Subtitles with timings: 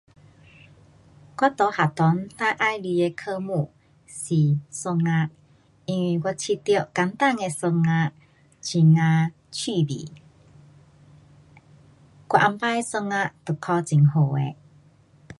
[1.37, 3.71] 我在学堂最喜欢的科目
[4.07, 5.29] 是数学，
[5.85, 10.05] 因为我觉得简单的数学很呀趣味。
[12.29, 14.55] 我以前数学都考很好的。